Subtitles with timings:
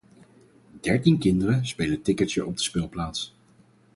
[0.85, 3.35] Dertien kinderen spelen tikkertje op de speelplaats.